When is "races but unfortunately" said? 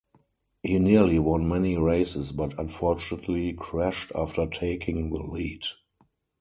1.77-3.53